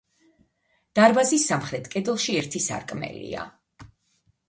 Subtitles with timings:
[0.99, 3.49] დარბაზის სამხრეთ კედელში ერთი სარკმელია.